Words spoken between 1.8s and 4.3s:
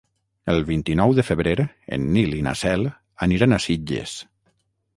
en Nil i na Cel aniran a Sitges.